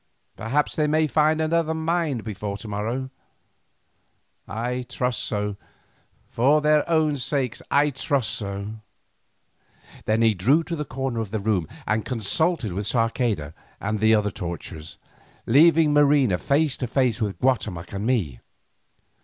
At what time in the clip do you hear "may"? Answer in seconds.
0.87-1.05